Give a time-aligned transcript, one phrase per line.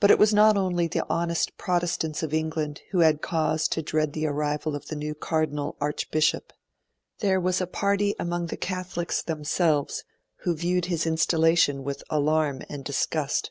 [0.00, 4.14] But it was not only the honest Protestants of England who had cause to dread
[4.14, 6.50] the arrival of the new Cardinal Archbishop;
[7.18, 10.02] there was a party among the Catholics themselves
[10.44, 13.50] who viewed his installation with alarm and disgust.